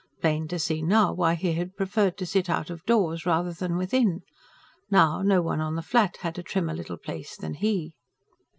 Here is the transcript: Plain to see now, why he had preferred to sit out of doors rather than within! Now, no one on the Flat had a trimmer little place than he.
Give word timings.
Plain 0.19 0.47
to 0.47 0.57
see 0.57 0.81
now, 0.81 1.13
why 1.13 1.35
he 1.35 1.53
had 1.53 1.75
preferred 1.75 2.17
to 2.17 2.25
sit 2.25 2.49
out 2.49 2.71
of 2.71 2.83
doors 2.85 3.23
rather 3.27 3.53
than 3.53 3.77
within! 3.77 4.21
Now, 4.89 5.21
no 5.21 5.43
one 5.43 5.61
on 5.61 5.75
the 5.75 5.83
Flat 5.83 6.17
had 6.21 6.39
a 6.39 6.43
trimmer 6.43 6.73
little 6.73 6.97
place 6.97 7.37
than 7.37 7.53
he. 7.53 7.93